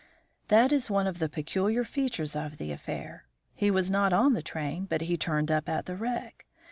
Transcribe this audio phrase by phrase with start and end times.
[0.47, 3.25] "That is one of the peculiar features of the affair.
[3.53, 6.47] He was not on the train, but he turned up at the wreck.